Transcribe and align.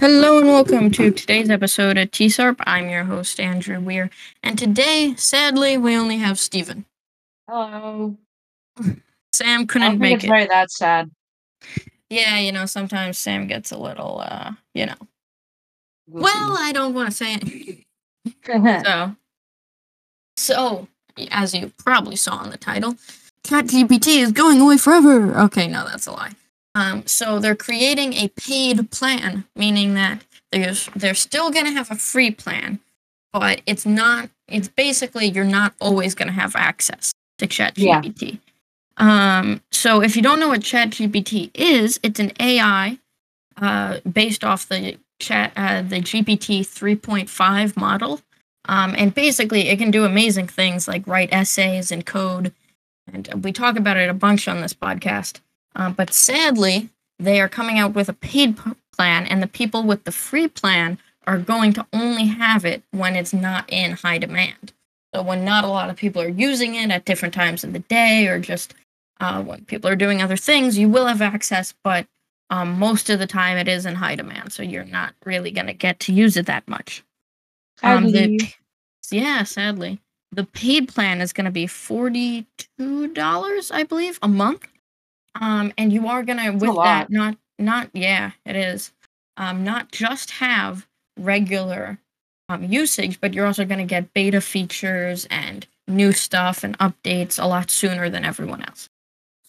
Hello 0.00 0.38
and 0.38 0.46
welcome 0.46 0.92
to 0.92 1.10
today's 1.10 1.50
episode 1.50 1.98
of 1.98 2.12
TSARP. 2.12 2.54
I'm 2.60 2.88
your 2.88 3.02
host, 3.02 3.40
Andrew 3.40 3.80
Weir, 3.80 4.10
and 4.44 4.56
today, 4.56 5.14
sadly, 5.16 5.76
we 5.76 5.96
only 5.96 6.18
have 6.18 6.38
Steven. 6.38 6.84
Hello. 7.48 8.16
Sam 9.32 9.62
I 9.62 9.64
couldn't 9.64 9.90
think 9.90 10.00
make 10.00 10.14
it's 10.14 10.24
it. 10.24 10.28
very 10.28 10.46
that 10.46 10.70
sad. 10.70 11.10
Yeah, 12.08 12.38
you 12.38 12.52
know, 12.52 12.64
sometimes 12.66 13.18
Sam 13.18 13.48
gets 13.48 13.72
a 13.72 13.76
little, 13.76 14.20
uh, 14.24 14.52
you 14.72 14.86
know. 14.86 14.94
Well, 16.08 16.56
I 16.56 16.70
don't 16.72 16.94
want 16.94 17.10
to 17.10 17.14
say 17.16 17.34
it. 17.34 17.78
So, 18.46 19.16
so 20.36 20.88
as 21.30 21.54
you 21.54 21.72
probably 21.78 22.16
saw 22.16 22.44
in 22.44 22.50
the 22.50 22.56
title, 22.56 22.94
ChatGPT 23.42 24.22
is 24.22 24.32
going 24.32 24.60
away 24.60 24.76
forever. 24.76 25.36
Okay, 25.40 25.66
no, 25.66 25.84
that's 25.86 26.06
a 26.06 26.12
lie. 26.12 26.32
Um, 26.78 27.04
so 27.06 27.40
they're 27.40 27.56
creating 27.56 28.14
a 28.14 28.28
paid 28.28 28.90
plan, 28.92 29.44
meaning 29.56 29.94
that 29.94 30.24
there's 30.52 30.88
they're 30.94 31.14
still 31.14 31.50
gonna 31.50 31.72
have 31.72 31.90
a 31.90 31.96
free 31.96 32.30
plan, 32.30 32.78
but 33.32 33.62
it's 33.66 33.84
not. 33.84 34.30
It's 34.46 34.68
basically 34.68 35.26
you're 35.26 35.44
not 35.44 35.74
always 35.80 36.14
gonna 36.14 36.32
have 36.32 36.54
access 36.54 37.12
to 37.38 37.48
ChatGPT. 37.48 38.38
Um, 38.96 39.60
so 39.72 40.02
if 40.02 40.14
you 40.14 40.22
don't 40.22 40.38
know 40.38 40.48
what 40.48 40.60
ChatGPT 40.60 41.50
is, 41.52 41.98
it's 42.04 42.20
an 42.20 42.30
AI 42.38 42.98
uh, 43.60 43.98
based 44.10 44.44
off 44.44 44.68
the 44.68 44.96
chat 45.18 45.52
uh, 45.56 45.82
the 45.82 46.00
GPT 46.00 46.60
3.5 46.60 47.76
model. 47.76 48.20
Um, 48.66 48.94
and 48.96 49.12
basically, 49.12 49.68
it 49.68 49.78
can 49.78 49.90
do 49.90 50.04
amazing 50.04 50.46
things 50.46 50.86
like 50.86 51.06
write 51.08 51.32
essays 51.32 51.90
and 51.90 52.06
code. 52.06 52.52
And 53.12 53.42
we 53.42 53.52
talk 53.52 53.76
about 53.76 53.96
it 53.96 54.08
a 54.08 54.14
bunch 54.14 54.46
on 54.46 54.60
this 54.60 54.74
podcast. 54.74 55.40
Um, 55.74 55.92
but 55.92 56.12
sadly, 56.12 56.90
they 57.18 57.40
are 57.40 57.48
coming 57.48 57.78
out 57.78 57.94
with 57.94 58.08
a 58.08 58.12
paid 58.12 58.56
p- 58.58 58.72
plan, 58.96 59.26
and 59.26 59.42
the 59.42 59.46
people 59.46 59.82
with 59.82 60.04
the 60.04 60.12
free 60.12 60.48
plan 60.48 60.98
are 61.26 61.38
going 61.38 61.72
to 61.74 61.86
only 61.92 62.26
have 62.26 62.64
it 62.64 62.82
when 62.90 63.14
it's 63.14 63.32
not 63.32 63.64
in 63.70 63.92
high 63.92 64.18
demand. 64.18 64.72
So, 65.14 65.22
when 65.22 65.44
not 65.44 65.64
a 65.64 65.68
lot 65.68 65.90
of 65.90 65.96
people 65.96 66.20
are 66.22 66.28
using 66.28 66.74
it 66.74 66.90
at 66.90 67.04
different 67.04 67.34
times 67.34 67.64
of 67.64 67.72
the 67.72 67.78
day, 67.80 68.26
or 68.26 68.38
just 68.38 68.74
uh, 69.20 69.42
when 69.42 69.64
people 69.64 69.90
are 69.90 69.96
doing 69.96 70.20
other 70.22 70.36
things, 70.36 70.78
you 70.78 70.88
will 70.88 71.06
have 71.06 71.22
access, 71.22 71.74
but 71.84 72.06
um, 72.50 72.78
most 72.78 73.10
of 73.10 73.18
the 73.18 73.26
time 73.26 73.56
it 73.58 73.68
is 73.68 73.86
in 73.86 73.94
high 73.94 74.14
demand. 74.16 74.52
So, 74.52 74.62
you're 74.62 74.84
not 74.84 75.14
really 75.24 75.50
going 75.50 75.66
to 75.66 75.72
get 75.74 76.00
to 76.00 76.12
use 76.12 76.36
it 76.36 76.46
that 76.46 76.66
much. 76.68 77.02
Um, 77.82 78.10
the, 78.12 78.38
yeah, 79.10 79.42
sadly, 79.44 80.00
the 80.32 80.44
paid 80.44 80.88
plan 80.88 81.20
is 81.20 81.32
going 81.32 81.44
to 81.46 81.50
be 81.50 81.66
forty-two 81.66 83.08
dollars, 83.14 83.70
I 83.70 83.82
believe, 83.84 84.18
a 84.22 84.28
month. 84.28 84.66
Um, 85.34 85.72
and 85.78 85.92
you 85.92 86.08
are 86.08 86.22
going 86.22 86.38
to 86.38 86.48
a 86.48 86.52
with 86.52 86.76
that 86.76 87.10
not 87.10 87.36
not 87.58 87.90
yeah, 87.92 88.32
it 88.44 88.56
is. 88.56 88.92
Um, 89.36 89.62
not 89.64 89.92
just 89.92 90.32
have 90.32 90.86
regular 91.18 91.98
um, 92.48 92.64
usage, 92.64 93.20
but 93.20 93.34
you're 93.34 93.46
also 93.46 93.64
going 93.64 93.78
to 93.78 93.84
get 93.84 94.12
beta 94.14 94.40
features 94.40 95.26
and 95.30 95.66
new 95.86 96.12
stuff 96.12 96.64
and 96.64 96.78
updates 96.78 97.42
a 97.42 97.46
lot 97.46 97.70
sooner 97.70 98.10
than 98.10 98.24
everyone 98.24 98.62
else. 98.62 98.88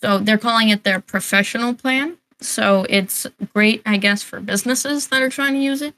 So 0.02 0.20
they're 0.20 0.38
calling 0.38 0.70
it 0.70 0.84
their 0.84 1.00
professional 1.02 1.74
plan. 1.74 2.18
So 2.42 2.86
it's 2.90 3.28
great, 3.54 3.82
I 3.86 3.98
guess, 3.98 4.24
for 4.24 4.40
businesses 4.40 5.08
that 5.08 5.22
are 5.22 5.30
trying 5.30 5.54
to 5.54 5.60
use 5.60 5.82
it. 5.82 5.94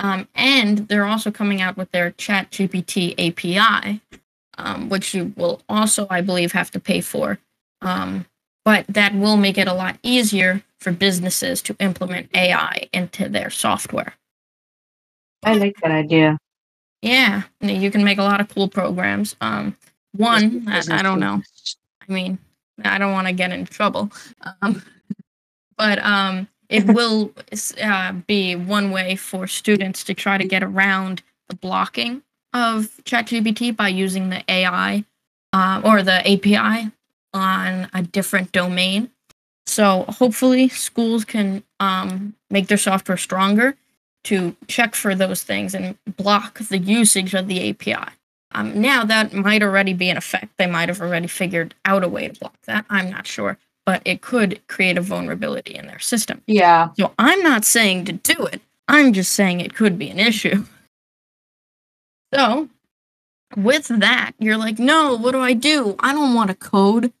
Um, 0.00 0.28
and 0.34 0.88
they're 0.88 1.06
also 1.06 1.30
coming 1.30 1.60
out 1.60 1.76
with 1.76 1.90
their 1.90 2.12
ChatGPT 2.12 3.14
API, 3.18 4.00
um, 4.58 4.88
which 4.88 5.14
you 5.14 5.32
will 5.36 5.62
also, 5.68 6.06
I 6.10 6.20
believe, 6.20 6.52
have 6.52 6.70
to 6.72 6.80
pay 6.80 7.00
for. 7.00 7.38
Um, 7.82 8.26
but 8.64 8.86
that 8.88 9.14
will 9.14 9.36
make 9.36 9.58
it 9.58 9.68
a 9.68 9.74
lot 9.74 9.98
easier 10.02 10.62
for 10.78 10.92
businesses 10.92 11.62
to 11.62 11.76
implement 11.80 12.34
AI 12.34 12.88
into 12.92 13.28
their 13.28 13.50
software. 13.50 14.14
I 15.42 15.54
like 15.54 15.76
that 15.82 15.90
idea. 15.90 16.38
Yeah, 17.02 17.42
you 17.60 17.90
can 17.90 18.02
make 18.04 18.18
a 18.18 18.22
lot 18.22 18.40
of 18.40 18.48
cool 18.48 18.68
programs. 18.68 19.36
Um, 19.40 19.76
one, 20.12 20.64
I, 20.66 20.82
I 20.90 21.02
don't 21.02 21.20
know. 21.20 21.42
I 22.08 22.12
mean, 22.12 22.38
I 22.82 22.98
don't 22.98 23.12
want 23.12 23.26
to 23.26 23.32
get 23.32 23.52
in 23.52 23.66
trouble. 23.66 24.10
Um, 24.62 24.82
but 25.76 25.98
um, 26.04 26.48
it 26.68 26.84
will 26.94 27.32
uh, 27.82 28.12
be 28.26 28.56
one 28.56 28.90
way 28.90 29.16
for 29.16 29.46
students 29.46 30.04
to 30.04 30.14
try 30.14 30.38
to 30.38 30.44
get 30.44 30.62
around 30.62 31.22
the 31.48 31.56
blocking 31.56 32.22
of 32.54 32.90
ChatGPT 33.04 33.76
by 33.76 33.88
using 33.88 34.30
the 34.30 34.42
AI 34.48 35.04
uh, 35.52 35.82
or 35.84 36.02
the 36.02 36.20
API 36.30 36.90
on 37.64 37.88
a 37.92 38.02
different 38.02 38.52
domain. 38.52 39.10
So 39.66 40.04
hopefully, 40.08 40.68
schools 40.68 41.24
can 41.24 41.62
um, 41.80 42.34
make 42.50 42.68
their 42.68 42.78
software 42.78 43.16
stronger 43.16 43.76
to 44.24 44.56
check 44.68 44.94
for 44.94 45.14
those 45.14 45.42
things 45.42 45.74
and 45.74 45.96
block 46.16 46.58
the 46.58 46.78
usage 46.78 47.34
of 47.34 47.48
the 47.48 47.70
API. 47.70 48.12
Um, 48.52 48.80
now 48.80 49.04
that 49.04 49.32
might 49.32 49.62
already 49.62 49.92
be 49.92 50.08
in 50.08 50.16
effect. 50.16 50.56
They 50.58 50.66
might 50.66 50.88
have 50.88 51.00
already 51.00 51.26
figured 51.26 51.74
out 51.84 52.04
a 52.04 52.08
way 52.08 52.28
to 52.28 52.40
block 52.40 52.54
that. 52.66 52.84
I'm 52.88 53.10
not 53.10 53.26
sure, 53.26 53.58
but 53.84 54.00
it 54.04 54.20
could 54.20 54.66
create 54.68 54.96
a 54.96 55.02
vulnerability 55.02 55.74
in 55.74 55.86
their 55.86 55.98
system. 55.98 56.40
Yeah. 56.46 56.90
So 56.98 57.12
I'm 57.18 57.42
not 57.42 57.64
saying 57.64 58.04
to 58.06 58.12
do 58.12 58.46
it. 58.46 58.60
I'm 58.86 59.12
just 59.12 59.32
saying 59.32 59.60
it 59.60 59.74
could 59.74 59.98
be 59.98 60.10
an 60.10 60.18
issue. 60.18 60.64
So 62.32 62.68
with 63.56 63.86
that, 63.88 64.32
you're 64.38 64.56
like, 64.56 64.78
no, 64.78 65.16
what 65.16 65.32
do 65.32 65.40
I 65.40 65.52
do? 65.52 65.96
I 66.00 66.12
don't 66.12 66.34
want 66.34 66.48
to 66.48 66.56
code 66.56 67.12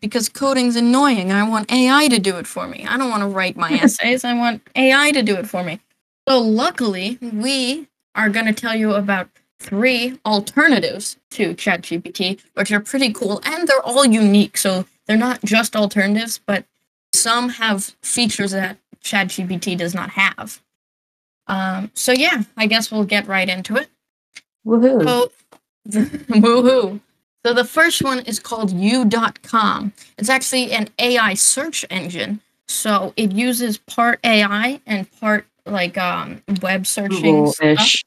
because 0.00 0.28
coding's 0.28 0.76
annoying. 0.76 1.32
I 1.32 1.48
want 1.48 1.72
AI 1.72 2.08
to 2.08 2.18
do 2.18 2.36
it 2.36 2.46
for 2.46 2.66
me. 2.66 2.84
I 2.86 2.96
don't 2.96 3.10
want 3.10 3.22
to 3.22 3.28
write 3.28 3.56
my 3.56 3.72
essays. 3.82 4.24
I 4.24 4.34
want 4.34 4.62
AI 4.76 5.12
to 5.12 5.22
do 5.22 5.36
it 5.36 5.48
for 5.48 5.62
me. 5.62 5.80
So 6.28 6.40
luckily, 6.40 7.18
we 7.20 7.88
are 8.14 8.28
going 8.28 8.46
to 8.46 8.52
tell 8.52 8.74
you 8.74 8.92
about 8.92 9.28
three 9.60 10.18
alternatives 10.24 11.16
to 11.30 11.54
ChatGPT, 11.54 12.40
which 12.54 12.70
are 12.70 12.80
pretty 12.80 13.12
cool 13.12 13.40
and 13.44 13.66
they're 13.66 13.82
all 13.82 14.04
unique. 14.04 14.56
So 14.56 14.86
they're 15.06 15.16
not 15.16 15.42
just 15.42 15.74
alternatives, 15.74 16.40
but 16.44 16.64
some 17.12 17.48
have 17.48 17.96
features 18.02 18.52
that 18.52 18.78
ChatGPT 19.02 19.76
does 19.76 19.94
not 19.94 20.10
have. 20.10 20.62
Um, 21.46 21.90
so 21.94 22.12
yeah, 22.12 22.42
I 22.56 22.66
guess 22.66 22.92
we'll 22.92 23.04
get 23.04 23.26
right 23.26 23.48
into 23.48 23.76
it. 23.76 23.88
Woohoo. 24.66 25.02
So, 25.02 25.32
woohoo! 25.88 27.00
So 27.48 27.54
the 27.54 27.64
first 27.64 28.02
one 28.04 28.18
is 28.26 28.38
called 28.38 28.72
You.com. 28.72 29.94
It's 30.18 30.28
actually 30.28 30.70
an 30.72 30.90
AI 30.98 31.32
search 31.32 31.82
engine. 31.88 32.42
So 32.66 33.14
it 33.16 33.32
uses 33.32 33.78
part 33.78 34.20
AI 34.22 34.82
and 34.84 35.10
part 35.18 35.46
like 35.64 35.96
um, 35.96 36.42
web 36.60 36.86
searching 36.86 37.46
stuff. 37.46 37.56
Google-ish. 37.58 38.04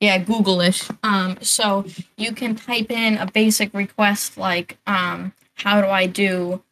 Yeah, 0.00 0.18
Google-ish. 0.18 0.90
Um, 1.04 1.38
so 1.40 1.84
you 2.16 2.32
can 2.32 2.56
type 2.56 2.90
in 2.90 3.18
a 3.18 3.26
basic 3.30 3.72
request 3.72 4.36
like, 4.36 4.78
um, 4.88 5.32
"How 5.54 5.80
do 5.80 5.86
I 5.86 6.06
do 6.06 6.64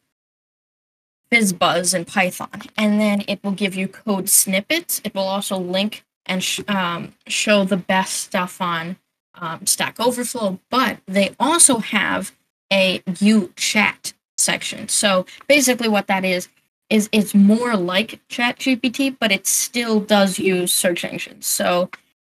FizzBuzz 1.31 1.95
in 1.95 2.03
Python?" 2.03 2.63
and 2.75 2.99
then 2.99 3.23
it 3.25 3.41
will 3.41 3.53
give 3.53 3.73
you 3.73 3.87
code 3.87 4.27
snippets. 4.27 4.99
It 5.05 5.15
will 5.15 5.29
also 5.29 5.57
link 5.57 6.03
and 6.25 6.43
sh- 6.43 6.59
um, 6.67 7.13
show 7.25 7.63
the 7.63 7.77
best 7.77 8.15
stuff 8.15 8.59
on 8.59 8.97
um, 9.41 9.65
Stack 9.65 9.99
Overflow. 9.99 10.59
But 10.69 10.99
they 11.07 11.35
also 11.39 11.79
have 11.79 12.31
a 12.71 12.99
YouChat 12.99 14.13
section. 14.37 14.87
So 14.87 15.25
basically, 15.47 15.89
what 15.89 16.07
that 16.07 16.23
is 16.23 16.47
is 16.89 17.09
it's 17.13 17.33
more 17.33 17.75
like 17.77 18.19
ChatGPT, 18.27 19.15
but 19.17 19.31
it 19.31 19.47
still 19.47 20.01
does 20.01 20.37
use 20.37 20.73
search 20.73 21.05
engines. 21.05 21.47
So 21.47 21.89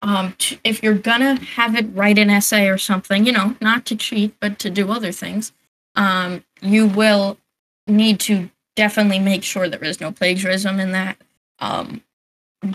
um, 0.02 0.34
t- 0.36 0.60
if 0.62 0.82
you're 0.82 0.94
gonna 0.94 1.36
have 1.40 1.74
it 1.74 1.86
write 1.94 2.18
an 2.18 2.28
essay 2.28 2.68
or 2.68 2.76
something, 2.76 3.24
you 3.24 3.32
know, 3.32 3.56
not 3.60 3.86
to 3.86 3.96
cheat, 3.96 4.34
but 4.40 4.58
to 4.58 4.68
do 4.68 4.90
other 4.90 5.12
things, 5.12 5.52
um, 5.96 6.44
you 6.60 6.86
will 6.86 7.38
need 7.86 8.20
to 8.20 8.50
definitely 8.76 9.20
make 9.20 9.42
sure 9.42 9.68
there 9.68 9.84
is 9.84 10.00
no 10.00 10.12
plagiarism 10.12 10.80
in 10.80 10.92
that, 10.92 11.16
um, 11.60 12.02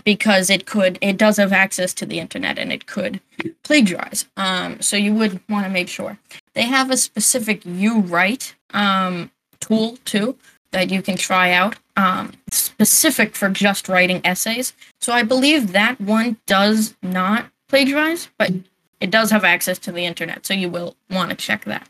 because 0.04 0.50
it 0.50 0.66
could, 0.66 0.98
it 1.00 1.16
does 1.16 1.36
have 1.38 1.52
access 1.52 1.94
to 1.94 2.06
the 2.06 2.18
internet 2.18 2.58
and 2.58 2.72
it 2.72 2.86
could 2.86 3.20
plagiarize. 3.62 4.26
Um, 4.36 4.80
so 4.80 4.96
you 4.96 5.14
would 5.14 5.40
want 5.48 5.64
to 5.66 5.70
make 5.70 5.88
sure 5.88 6.18
they 6.54 6.62
have 6.62 6.90
a 6.90 6.96
specific 6.96 7.62
YouWrite 7.62 8.54
um, 8.74 9.30
tool 9.60 9.98
too 10.04 10.36
that 10.70 10.90
you 10.90 11.00
can 11.00 11.16
try 11.16 11.52
out, 11.52 11.76
um, 11.96 12.32
specific 12.50 13.34
for 13.34 13.48
just 13.48 13.88
writing 13.88 14.20
essays. 14.24 14.74
So 15.00 15.12
I 15.12 15.22
believe 15.22 15.72
that 15.72 16.00
one 16.00 16.36
does 16.46 16.94
not 17.02 17.46
plagiarize, 17.68 18.28
but 18.38 18.52
it 19.00 19.10
does 19.10 19.30
have 19.30 19.44
access 19.44 19.78
to 19.80 19.92
the 19.92 20.04
internet, 20.04 20.44
so 20.44 20.54
you 20.54 20.68
will 20.68 20.96
want 21.10 21.30
to 21.30 21.36
check 21.36 21.64
that. 21.64 21.88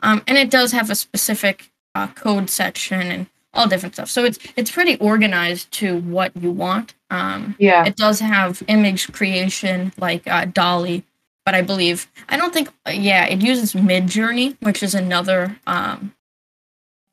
Um, 0.00 0.22
and 0.26 0.36
it 0.38 0.50
does 0.50 0.72
have 0.72 0.90
a 0.90 0.94
specific 0.94 1.70
uh, 1.94 2.08
code 2.08 2.50
section 2.50 3.00
and 3.00 3.26
all 3.56 3.66
different 3.68 3.94
stuff. 3.94 4.08
So 4.10 4.24
it's 4.24 4.38
it's 4.56 4.70
pretty 4.70 4.96
organized 4.98 5.70
to 5.72 5.98
what 6.00 6.36
you 6.36 6.50
want. 6.50 6.94
Um, 7.10 7.54
Yeah. 7.58 7.84
it 7.86 7.96
does 7.96 8.20
have 8.20 8.62
image 8.68 9.12
creation 9.12 9.92
like 9.98 10.26
uh, 10.26 10.44
DALL-E, 10.46 11.02
but 11.44 11.54
I 11.54 11.62
believe 11.62 12.06
I 12.28 12.36
don't 12.36 12.52
think 12.52 12.68
yeah 12.90 13.24
it 13.26 13.40
uses 13.42 13.74
Midjourney, 13.74 14.56
which 14.60 14.82
is 14.82 14.94
another 14.94 15.56
um, 15.66 16.14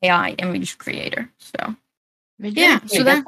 AI 0.02 0.30
image 0.38 0.78
creator. 0.78 1.30
So 1.38 1.74
They 2.38 2.48
Yeah, 2.50 2.80
so 2.86 3.02
that- 3.04 3.24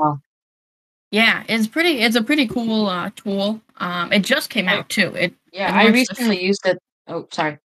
Yeah, 1.12 1.44
it's 1.48 1.68
pretty. 1.68 2.00
It's 2.00 2.16
a 2.16 2.22
pretty 2.22 2.46
cool 2.48 2.86
uh, 2.86 3.10
tool. 3.14 3.60
Um, 3.78 4.12
it 4.12 4.20
just 4.24 4.50
came 4.50 4.68
I- 4.68 4.76
out 4.78 4.88
too. 4.88 5.14
It 5.14 5.34
Yeah, 5.52 5.68
It 5.70 5.86
I 5.86 5.90
recently 5.92 6.42
used 6.44 6.66
it. 6.66 6.78
Oh, 7.06 7.26
sorry. 7.30 7.58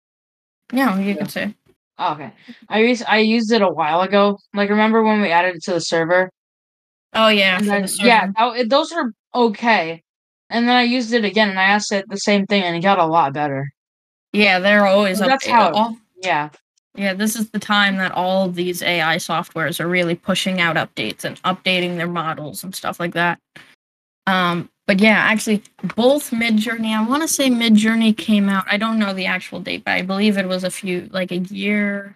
no, 0.74 0.96
you 0.98 1.14
Yeah. 1.14 1.16
can 1.16 1.30
say. 1.30 1.56
Oh, 2.00 2.14
okay. 2.14 2.32
I 2.70 2.80
re- 2.80 2.98
I 3.08 3.18
used 3.20 3.52
it 3.52 3.62
a 3.62 3.68
while 3.70 4.02
ago. 4.02 4.40
Like, 4.54 4.70
remember 4.70 5.04
when 5.04 5.22
we 5.22 5.30
added 5.32 5.58
it 5.58 5.64
to 5.64 5.74
the 5.74 5.82
server? 5.82 6.30
Oh 7.14 7.28
yeah, 7.28 7.60
then, 7.60 7.82
the 7.84 8.00
yeah, 8.04 8.28
that- 8.38 8.56
it- 8.58 8.70
those 8.70 8.92
are 8.92 9.12
okay. 9.36 10.02
And 10.50 10.68
then 10.68 10.76
I 10.76 10.84
used 10.84 11.14
it 11.14 11.26
again, 11.26 11.50
and 11.50 11.60
I 11.60 11.64
asked 11.66 11.92
it 11.92 12.06
the 12.10 12.18
same 12.18 12.46
thing, 12.48 12.64
and 12.64 12.76
it 12.76 12.80
got 12.80 12.98
a 13.00 13.06
lot 13.06 13.34
better. 13.34 13.70
yeah. 14.34 14.60
They're 14.60 14.86
always 14.88 15.20
that's 15.20 15.46
updated. 15.46 15.52
how 15.52 15.72
all, 15.74 15.98
Yeah, 16.24 16.50
Yeah, 16.96 17.14
this 17.14 17.36
is 17.36 17.50
the 17.52 17.60
time 17.60 17.98
that 17.98 18.12
all 18.14 18.50
these 18.50 18.82
AI 18.82 19.18
softwares 19.18 19.80
are 19.80 19.88
really 19.88 20.16
pushing 20.16 20.60
out 20.62 20.76
updates 20.76 21.24
and 21.26 21.40
updating 21.44 21.98
their 21.98 22.08
models 22.08 22.64
and 22.64 22.74
stuff 22.74 23.00
like 23.00 23.14
that. 23.14 23.40
Um, 24.28 24.70
but 24.90 25.00
yeah, 25.00 25.20
actually, 25.20 25.62
both 25.96 26.32
Midjourney. 26.32 26.98
I 26.98 27.08
want 27.08 27.22
to 27.22 27.28
say 27.28 27.52
Midjourney 27.52 28.18
came 28.18 28.50
out. 28.50 28.64
I 28.66 28.78
don't 28.78 28.98
know 28.98 29.14
the 29.14 29.28
actual 29.28 29.60
date, 29.60 29.84
but 29.84 29.92
I 29.92 30.02
believe 30.02 30.36
it 30.36 30.48
was 30.48 30.64
a 30.64 30.72
few, 30.72 31.08
like 31.12 31.32
a 31.32 31.38
year, 31.38 32.16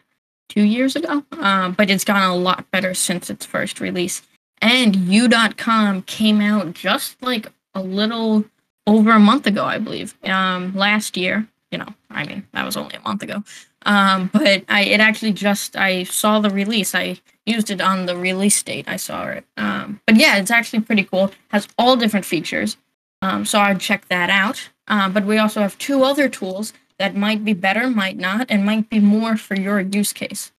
two 0.49 0.63
years 0.63 0.95
ago. 0.95 1.23
Um, 1.33 1.73
but 1.73 1.91
it's 1.91 2.03
gotten 2.03 2.27
a 2.27 2.35
lot 2.35 2.71
better 2.71 2.95
since 2.95 3.29
its 3.29 3.45
first 3.45 3.79
release. 3.79 4.23
And 4.59 4.95
You.com 4.95 6.01
came 6.01 6.41
out 6.41 6.73
just 6.73 7.21
like 7.21 7.45
a 7.75 7.81
little 7.83 8.43
over 8.87 9.11
a 9.11 9.19
month 9.19 9.45
ago, 9.45 9.65
I 9.65 9.77
believe. 9.77 10.15
Um, 10.23 10.75
last 10.75 11.15
year. 11.15 11.47
You 11.69 11.77
know, 11.77 11.93
I 12.09 12.25
mean, 12.25 12.47
that 12.53 12.65
was 12.65 12.75
only 12.75 12.95
a 12.95 13.01
month 13.01 13.21
ago. 13.21 13.43
Um, 13.85 14.29
but 14.33 14.63
I 14.69 14.83
it 14.83 14.99
actually 14.99 15.33
just 15.33 15.75
I 15.75 16.03
saw 16.03 16.39
the 16.39 16.49
release. 16.49 16.95
I 16.95 17.19
used 17.45 17.69
it 17.69 17.81
on 17.81 18.05
the 18.05 18.15
release 18.15 18.61
date. 18.63 18.87
I 18.87 18.95
saw 18.95 19.27
it. 19.27 19.45
Um, 19.57 20.01
but 20.05 20.15
yeah, 20.15 20.37
it's 20.37 20.51
actually 20.51 20.81
pretty 20.81 21.03
cool. 21.03 21.31
Has 21.49 21.67
all 21.77 21.95
different 21.95 22.25
features. 22.25 22.77
Um, 23.21 23.45
so 23.45 23.59
I'd 23.59 23.79
check 23.79 24.07
that 24.09 24.29
out. 24.29 24.69
Um, 24.87 25.13
but 25.13 25.25
we 25.25 25.37
also 25.37 25.61
have 25.61 25.77
two 25.77 26.03
other 26.03 26.27
tools 26.27 26.73
that 26.99 27.15
might 27.15 27.43
be 27.43 27.53
better, 27.53 27.89
might 27.89 28.17
not, 28.17 28.47
and 28.49 28.65
might 28.65 28.89
be 28.89 28.99
more 28.99 29.37
for 29.37 29.55
your 29.55 29.79
use 29.79 30.13
case. 30.13 30.51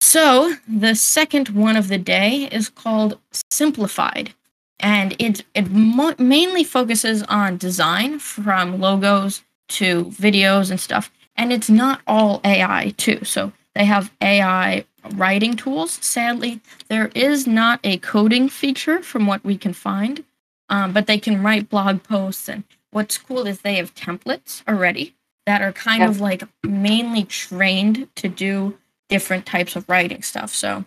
So 0.00 0.54
the 0.68 0.94
second 0.94 1.50
one 1.50 1.76
of 1.76 1.88
the 1.88 1.98
day 1.98 2.48
is 2.52 2.68
called 2.68 3.18
Simplified, 3.50 4.34
and 4.78 5.16
it 5.18 5.44
it 5.54 5.70
mo- 5.70 6.14
mainly 6.18 6.64
focuses 6.64 7.22
on 7.24 7.56
design 7.56 8.18
from 8.18 8.80
logos 8.80 9.44
to 9.68 10.06
videos 10.06 10.70
and 10.70 10.78
stuff 10.78 11.10
and 11.36 11.52
it's 11.52 11.70
not 11.70 12.00
all 12.06 12.40
AI 12.44 12.94
too. 12.96 13.24
So 13.24 13.52
they 13.74 13.84
have 13.84 14.12
AI 14.20 14.84
writing 15.14 15.56
tools. 15.56 15.92
Sadly, 16.00 16.60
there 16.88 17.10
is 17.14 17.46
not 17.46 17.80
a 17.84 17.98
coding 17.98 18.48
feature 18.48 19.02
from 19.02 19.26
what 19.26 19.44
we 19.44 19.56
can 19.56 19.72
find, 19.72 20.24
um, 20.68 20.92
but 20.92 21.06
they 21.06 21.18
can 21.18 21.42
write 21.42 21.68
blog 21.68 22.02
posts. 22.02 22.48
And 22.48 22.64
what's 22.90 23.18
cool 23.18 23.46
is 23.46 23.60
they 23.60 23.76
have 23.76 23.94
templates 23.94 24.62
already 24.68 25.14
that 25.46 25.60
are 25.62 25.72
kind 25.72 26.02
Yeah. 26.02 26.08
of 26.08 26.20
like 26.20 26.44
mainly 26.62 27.24
trained 27.24 28.08
to 28.16 28.28
do 28.28 28.78
different 29.08 29.44
types 29.46 29.76
of 29.76 29.88
writing 29.88 30.22
stuff. 30.22 30.50
So, 30.54 30.84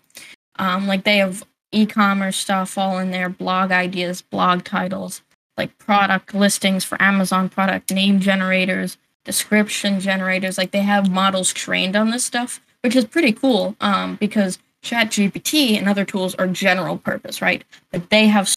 um, 0.57 0.88
like 0.88 1.03
they 1.03 1.17
have 1.17 1.43
e-commerce 1.71 2.38
stuff 2.38 2.77
all 2.77 2.97
in 3.00 3.11
there, 3.11 3.29
blog 3.29 3.71
ideas, 3.71 4.21
blog 4.21 4.63
titles, 4.63 5.21
like 5.57 5.77
product 5.77 6.33
listings 6.33 6.83
for 6.83 7.01
Amazon 7.01 7.50
product 7.50 7.91
name 7.91 8.19
generators, 8.19 8.97
description 9.27 10.00
generators. 10.00 10.57
Like 10.57 10.71
they 10.71 10.81
have 10.81 11.12
models 11.12 11.53
trained 11.53 11.95
on 11.95 12.09
this 12.09 12.25
stuff, 12.25 12.59
which 12.81 12.95
is 12.95 13.06
pretty 13.06 13.33
cool. 13.33 13.75
Um, 13.79 14.15
because 14.15 14.57
ChatGPT 14.83 15.77
and 15.77 15.88
other 15.88 16.06
tools 16.06 16.33
are 16.35 16.47
general 16.47 16.97
purpose, 16.97 17.41
right? 17.41 17.63
But 17.91 18.09
they 18.09 18.27
have 18.27 18.56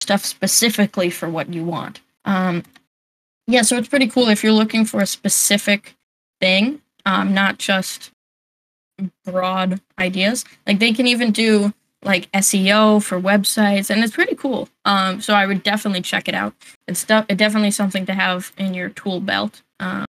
stuff 0.00 0.24
specifically 0.24 1.10
for 1.10 1.28
what 1.28 1.52
you 1.52 1.64
want. 1.64 2.00
Um, 2.24 2.62
yeah, 3.46 3.62
so 3.62 3.76
it's 3.76 3.88
pretty 3.88 4.06
cool 4.06 4.28
if 4.28 4.44
you're 4.44 4.52
looking 4.52 4.84
for 4.84 5.00
a 5.00 5.06
specific 5.06 5.96
thing, 6.40 6.80
um, 7.06 7.34
not 7.34 7.58
just 7.58 8.12
broad 9.24 9.80
ideas. 9.98 10.44
Like 10.66 10.78
they 10.78 10.92
can 10.92 11.06
even 11.06 11.32
do 11.32 11.72
like 12.04 12.30
SEO 12.32 13.02
for 13.02 13.20
websites, 13.20 13.88
and 13.88 14.04
it's 14.04 14.14
pretty 14.14 14.34
cool. 14.34 14.68
Um, 14.84 15.20
so 15.20 15.34
I 15.34 15.46
would 15.46 15.62
definitely 15.62 16.02
check 16.02 16.28
it 16.28 16.34
out. 16.34 16.54
It's. 16.86 17.06
It 17.08 17.36
definitely 17.36 17.70
something 17.70 18.06
to 18.06 18.14
have 18.14 18.52
in 18.58 18.74
your 18.74 18.90
tool 18.90 19.20
belt 19.20 19.62
um, 19.82 20.06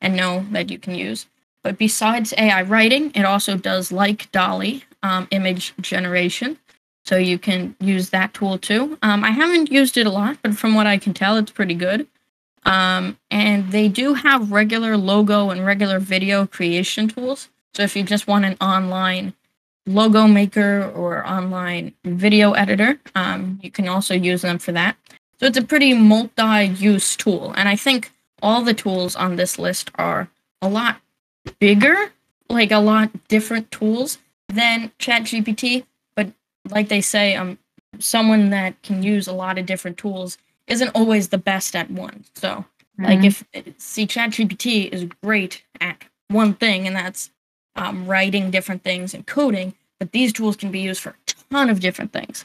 and 0.00 0.16
know 0.16 0.46
that 0.52 0.70
you 0.70 0.78
can 0.78 0.94
use. 0.94 1.26
But 1.62 1.76
besides 1.76 2.32
AI 2.38 2.62
writing, 2.62 3.10
it 3.14 3.24
also 3.24 3.56
does 3.56 3.92
like 3.92 4.30
DALL-E 4.32 4.84
um, 5.02 5.28
image 5.30 5.74
generation. 5.80 6.58
So 7.04 7.16
you 7.16 7.38
can 7.38 7.74
use 7.80 8.10
that 8.10 8.34
tool 8.34 8.58
too. 8.58 8.98
Um, 9.02 9.24
I 9.24 9.30
haven't 9.30 9.72
used 9.72 9.96
it 9.96 10.06
a 10.06 10.10
lot, 10.10 10.38
but 10.42 10.56
from 10.56 10.74
what 10.74 10.86
I 10.86 10.98
can 10.98 11.14
tell, 11.14 11.36
it's 11.36 11.50
pretty 11.50 11.74
good. 11.74 12.06
Um, 12.64 13.18
and 13.30 13.72
they 13.72 13.88
do 13.88 14.14
have 14.14 14.52
regular 14.52 14.96
logo 14.96 15.50
and 15.50 15.64
regular 15.64 15.98
video 15.98 16.46
creation 16.46 17.08
tools. 17.08 17.48
So 17.74 17.82
if 17.82 17.96
you 17.96 18.02
just 18.02 18.26
want 18.26 18.44
an 18.44 18.56
online 18.60 19.32
logo 19.86 20.26
maker 20.26 20.92
or 20.94 21.26
online 21.26 21.94
video 22.04 22.52
editor, 22.52 22.98
um, 23.14 23.58
you 23.62 23.70
can 23.70 23.88
also 23.88 24.14
use 24.14 24.42
them 24.42 24.58
for 24.58 24.72
that. 24.72 24.96
So 25.40 25.46
it's 25.46 25.56
a 25.56 25.62
pretty 25.62 25.94
multi-use 25.94 27.16
tool, 27.16 27.54
and 27.56 27.68
I 27.68 27.76
think 27.76 28.12
all 28.42 28.62
the 28.62 28.74
tools 28.74 29.16
on 29.16 29.36
this 29.36 29.58
list 29.58 29.90
are 29.96 30.28
a 30.62 30.68
lot 30.68 31.00
bigger, 31.58 32.12
like 32.48 32.70
a 32.70 32.78
lot 32.78 33.10
different 33.28 33.70
tools 33.70 34.18
than 34.48 34.90
ChatGPT. 34.98 35.84
But 36.14 36.32
like 36.70 36.88
they 36.88 37.00
say, 37.00 37.34
um, 37.34 37.58
someone 37.98 38.50
that 38.50 38.80
can 38.82 39.02
use 39.02 39.26
a 39.26 39.32
lot 39.32 39.58
of 39.58 39.66
different 39.66 39.96
tools 39.98 40.38
isn't 40.66 40.90
always 40.94 41.28
the 41.28 41.38
best 41.38 41.74
at 41.74 41.90
one. 41.90 42.24
So 42.34 42.64
like 42.98 43.20
Mhm. 43.20 43.24
if 43.24 43.44
see 43.78 44.06
ChatGPT 44.06 44.88
is 44.92 45.04
great 45.22 45.62
at 45.80 46.02
one 46.28 46.54
thing, 46.54 46.86
and 46.86 46.94
that's 46.96 47.30
um, 47.76 48.06
writing 48.06 48.50
different 48.50 48.82
things 48.82 49.14
and 49.14 49.24
coding, 49.24 49.72
but 50.00 50.10
these 50.10 50.32
tools 50.32 50.56
can 50.56 50.72
be 50.72 50.80
used 50.80 51.00
for 51.00 51.10
a 51.10 51.32
ton 51.50 51.70
of 51.70 51.78
different 51.78 52.12
things. 52.12 52.44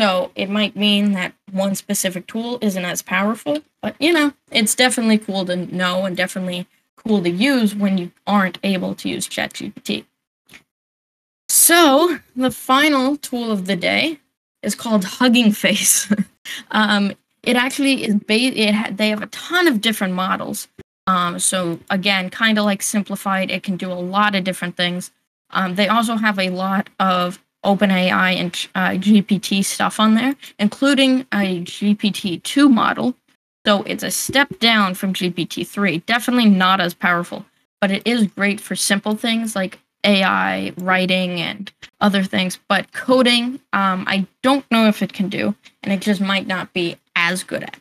So 0.00 0.32
it 0.34 0.48
might 0.48 0.76
mean 0.76 1.12
that 1.12 1.34
one 1.52 1.74
specific 1.74 2.26
tool 2.26 2.58
isn't 2.62 2.86
as 2.86 3.02
powerful, 3.02 3.58
but 3.82 3.94
you 4.00 4.14
know, 4.14 4.32
it's 4.50 4.74
definitely 4.74 5.18
cool 5.18 5.44
to 5.44 5.56
know 5.56 6.06
and 6.06 6.16
definitely 6.16 6.66
cool 6.96 7.22
to 7.22 7.28
use 7.28 7.74
when 7.74 7.98
you 7.98 8.10
aren't 8.26 8.58
able 8.62 8.94
to 8.94 9.10
use 9.10 9.28
ChatGPT. 9.28 10.06
So 11.50 12.16
the 12.34 12.50
final 12.50 13.18
tool 13.18 13.52
of 13.52 13.66
the 13.66 13.76
day 13.76 14.20
is 14.62 14.74
called 14.74 15.04
Hugging 15.04 15.52
Face. 15.52 16.10
um, 16.70 17.12
it 17.42 17.56
actually 17.56 18.04
is 18.04 18.14
ba- 18.14 18.32
it 18.32 18.74
ha- 18.74 18.90
they 18.90 19.10
have 19.10 19.20
a 19.20 19.26
ton 19.26 19.68
of 19.68 19.82
different 19.82 20.14
models. 20.14 20.66
Um, 21.08 21.38
so 21.38 21.78
again, 21.90 22.30
kind 22.30 22.58
of 22.58 22.64
like 22.64 22.82
simplified, 22.82 23.50
it 23.50 23.62
can 23.62 23.76
do 23.76 23.92
a 23.92 24.00
lot 24.00 24.34
of 24.34 24.44
different 24.44 24.78
things. 24.78 25.10
Um, 25.50 25.74
they 25.74 25.88
also 25.88 26.14
have 26.14 26.38
a 26.38 26.48
lot 26.48 26.88
of 26.98 27.38
OpenAI 27.64 28.36
and 28.36 28.68
uh, 28.74 28.90
GPT 28.98 29.64
stuff 29.64 30.00
on 30.00 30.14
there, 30.14 30.34
including 30.58 31.20
a 31.32 31.60
GPT-2 31.62 32.70
model. 32.70 33.14
So 33.66 33.82
it's 33.82 34.02
a 34.02 34.10
step 34.10 34.58
down 34.58 34.94
from 34.94 35.12
GPT-3. 35.12 36.04
Definitely 36.06 36.48
not 36.48 36.80
as 36.80 36.94
powerful, 36.94 37.44
but 37.80 37.90
it 37.90 38.02
is 38.06 38.26
great 38.28 38.60
for 38.60 38.74
simple 38.74 39.16
things 39.16 39.54
like 39.54 39.78
AI 40.04 40.72
writing 40.78 41.40
and 41.40 41.70
other 42.00 42.22
things. 42.24 42.58
But 42.68 42.92
coding, 42.92 43.60
um, 43.72 44.04
I 44.06 44.26
don't 44.42 44.68
know 44.70 44.86
if 44.88 45.02
it 45.02 45.12
can 45.12 45.28
do, 45.28 45.54
and 45.82 45.92
it 45.92 46.00
just 46.00 46.20
might 46.20 46.46
not 46.46 46.72
be 46.72 46.96
as 47.14 47.44
good 47.44 47.62
at. 47.62 47.76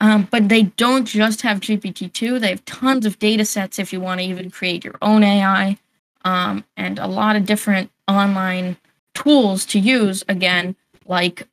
Um, 0.00 0.28
but 0.30 0.48
they 0.48 0.64
don't 0.64 1.06
just 1.06 1.42
have 1.42 1.60
GPT-2. 1.60 2.40
They 2.40 2.50
have 2.50 2.64
tons 2.64 3.06
of 3.06 3.18
data 3.18 3.44
sets 3.44 3.78
if 3.78 3.92
you 3.92 4.00
want 4.00 4.20
to 4.20 4.26
even 4.26 4.50
create 4.50 4.84
your 4.84 4.96
own 5.02 5.24
AI 5.24 5.78
um, 6.24 6.64
and 6.76 6.98
a 6.98 7.06
lot 7.06 7.36
of 7.36 7.46
different 7.46 7.90
online 8.08 8.76
tools 9.14 9.64
to 9.66 9.78
use, 9.78 10.24
again, 10.28 10.76
like 11.06 11.46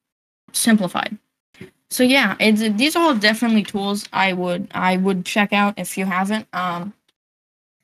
Simplified. 0.54 1.18
So 1.90 2.04
yeah, 2.04 2.36
it's, 2.40 2.62
these 2.78 2.96
are 2.96 3.04
all 3.04 3.16
definitely 3.16 3.64
tools 3.64 4.08
I 4.14 4.32
would 4.34 4.70
I 4.72 4.98
would 4.98 5.26
check 5.26 5.52
out 5.52 5.74
if 5.78 5.98
you 5.98 6.06
haven't. 6.06 6.48
Um, 6.54 6.94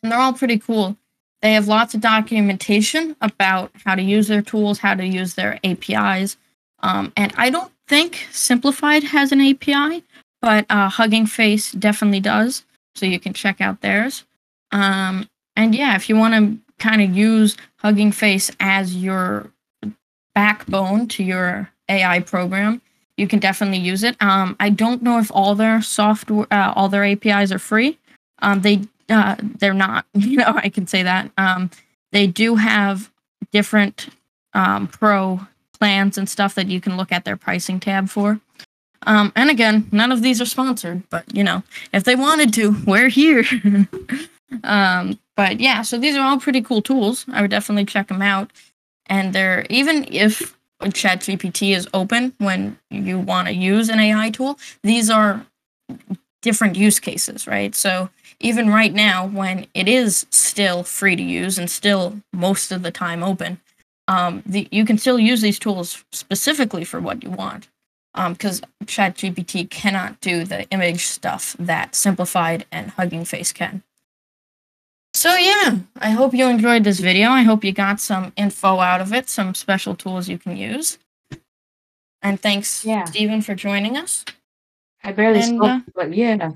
and 0.02 0.12
they're 0.12 0.20
all 0.20 0.34
pretty 0.34 0.60
cool. 0.60 0.98
They 1.42 1.54
have 1.54 1.68
lots 1.68 1.94
of 1.94 2.02
documentation 2.02 3.16
about 3.22 3.72
how 3.86 3.96
to 3.96 4.02
use 4.02 4.28
their 4.28 4.42
tools, 4.42 4.80
how 4.80 4.96
to 4.96 5.06
use 5.06 5.36
their 5.36 5.60
APIs. 5.64 6.38
Um, 6.80 7.12
and 7.18 7.34
I 7.38 7.50
don't 7.50 7.72
think 7.88 8.28
Simplified 8.32 9.04
has 9.04 9.32
an 9.32 9.42
API, 9.42 10.04
but 10.42 10.66
uh, 10.70 10.90
Hugging 10.90 11.26
Face 11.26 11.74
definitely 11.74 12.22
does. 12.22 12.64
So 12.96 13.06
you 13.06 13.20
can 13.20 13.34
check 13.34 13.62
out 13.62 13.82
theirs. 13.82 14.24
Um, 14.72 15.30
and 15.56 15.76
yeah, 15.76 15.96
if 15.96 16.10
you 16.10 16.16
want 16.16 16.34
to 16.34 16.58
kind 16.80 17.02
of 17.02 17.16
use 17.16 17.58
Hugging 17.78 18.12
Face 18.12 18.50
as 18.60 18.96
your 18.96 19.52
backbone 20.38 21.08
to 21.08 21.24
your 21.24 21.68
AI 21.90 22.20
program, 22.20 22.80
you 23.18 23.28
can 23.28 23.40
definitely 23.40 23.80
use 23.80 24.04
it. 24.04 24.16
Um, 24.22 24.56
I 24.60 24.70
don't 24.70 25.02
know 25.02 25.18
if 25.18 25.32
all 25.34 25.56
their 25.56 25.82
software, 25.82 26.46
uh, 26.52 26.74
all 26.76 26.90
their 26.90 27.04
APIs 27.04 27.52
are 27.52 27.58
free. 27.58 27.98
Um, 28.44 28.62
they 28.62 28.82
uh, 29.10 29.36
they're 29.42 29.74
not. 29.74 30.06
You 30.14 30.38
know, 30.38 30.54
I 30.56 30.70
can 30.70 30.86
say 30.86 31.02
that. 31.02 31.32
Um, 31.40 31.72
they 32.12 32.28
do 32.28 32.56
have 32.56 33.10
different 33.52 34.10
um, 34.54 34.88
pro 34.88 35.40
plans 35.80 36.20
and 36.20 36.30
stuff 36.30 36.54
that 36.54 36.68
you 36.68 36.80
can 36.80 36.98
look 36.98 37.12
at 37.12 37.26
their 37.26 37.38
pricing 37.38 37.80
tab 37.80 38.08
for. 38.08 38.40
Um, 39.08 39.32
and 39.36 39.50
again, 39.50 39.88
none 39.92 40.12
of 40.12 40.22
these 40.22 40.40
are 40.40 40.46
sponsored, 40.46 41.02
but 41.10 41.24
you 41.34 41.44
know, 41.44 41.64
if 41.94 42.04
they 42.04 42.16
wanted 42.16 42.54
to, 42.54 42.76
we're 42.86 43.10
here. 43.10 43.44
um, 44.64 45.18
but 45.36 45.60
yeah, 45.60 45.82
so 45.82 45.98
these 45.98 46.16
are 46.16 46.22
all 46.22 46.40
pretty 46.40 46.62
cool 46.62 46.84
tools. 46.84 47.26
I 47.34 47.42
would 47.42 47.50
definitely 47.50 47.86
check 47.86 48.10
them 48.10 48.22
out. 48.22 48.52
And 49.10 49.34
they're 49.34 49.66
even 49.70 50.06
if 50.12 50.58
ChatGPT 50.82 51.76
is 51.76 51.88
open 51.94 52.34
when 52.38 52.78
you 52.90 53.20
want 53.20 53.48
to 53.48 53.54
use 53.54 53.90
an 53.90 54.00
AI 54.00 54.30
tool, 54.30 54.60
these 54.84 55.10
are 55.10 55.46
different 56.42 56.76
use 56.76 57.00
cases, 57.00 57.48
right? 57.48 57.74
So 57.76 58.10
even 58.40 58.70
right 58.70 58.94
now, 58.94 59.26
when 59.26 59.66
it 59.74 59.88
is 59.88 60.26
still 60.30 60.84
free 60.84 61.16
to 61.16 61.24
use 61.24 61.58
and 61.58 61.70
still 61.70 62.22
most 62.32 62.72
of 62.72 62.84
the 62.84 62.92
time 62.92 63.24
open, 63.24 63.60
um, 64.08 64.44
the, 64.46 64.68
you 64.72 64.86
can 64.86 64.98
still 64.98 65.20
use 65.20 65.42
these 65.42 65.60
tools 65.60 66.04
specifically 66.12 66.84
for 66.84 67.00
what 67.00 67.24
you 67.24 67.30
want. 67.30 67.68
Because 68.16 68.62
um, 68.64 68.70
ChatGPT 68.86 69.70
cannot 69.70 70.20
do 70.22 70.44
the 70.44 70.68
image 70.70 71.06
stuff 71.06 71.56
that 71.60 71.94
Simplified 71.94 72.66
and 72.72 72.92
Hugging 72.92 73.26
Face 73.26 73.52
can. 73.52 73.84
So 75.18 75.34
yeah, 75.36 75.80
I 76.00 76.12
hope 76.12 76.36
you 76.36 76.46
enjoyed 76.48 76.84
this 76.84 77.00
video. 77.00 77.30
I 77.32 77.42
hope 77.42 77.64
you 77.64 77.72
got 77.72 78.00
some 78.00 78.34
info 78.38 78.78
out 78.80 79.02
of 79.02 79.12
it, 79.14 79.30
some 79.30 79.56
special 79.56 79.96
tools 79.96 80.30
you 80.30 80.38
can 80.38 80.56
use. 80.56 81.00
And 82.22 82.40
thanks, 82.40 82.86
Yeah. 82.86 83.04
Stephen, 83.06 83.42
for 83.42 83.56
joining 83.56 83.98
us. 83.98 84.24
I 85.04 85.14
barely 85.14 85.40
And, 85.40 85.58
spoke, 85.58 85.70
uh, 85.72 85.80
but 85.96 86.14
yeah. 86.14 86.52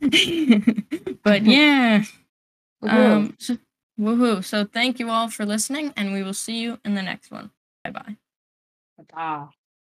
but 1.22 1.42
yeah, 1.44 2.02
Woohoo. 2.82 3.12
um, 3.12 3.36
so, 3.38 3.58
woohoo! 3.96 4.42
So 4.42 4.64
thank 4.64 4.98
you 4.98 5.08
all 5.08 5.28
for 5.30 5.46
listening, 5.46 5.92
and 5.96 6.12
we 6.12 6.24
will 6.24 6.34
see 6.34 6.58
you 6.58 6.80
in 6.84 6.96
the 6.96 7.02
next 7.02 7.30
one. 7.30 7.52
Bye 7.84 7.90
bye. 7.90 8.16
Ah. 9.14 9.50